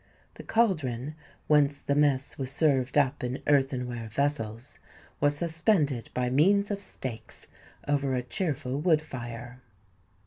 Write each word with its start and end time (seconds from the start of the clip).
The 0.33 0.41
caldron, 0.43 1.13
whence 1.45 1.77
the 1.77 1.93
mess 1.93 2.39
was 2.39 2.51
served 2.51 2.97
up 2.97 3.23
in 3.23 3.43
earthenware 3.45 4.09
vessels, 4.09 4.79
was 5.19 5.37
suspended 5.37 6.09
by 6.15 6.27
means 6.27 6.71
of 6.71 6.81
stakes 6.81 7.45
over 7.87 8.15
a 8.15 8.23
cheerful 8.23 8.79
wood 8.81 9.03
fire. 9.03 9.61